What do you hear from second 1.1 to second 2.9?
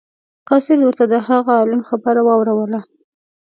د هغه عالم خبره واوروله.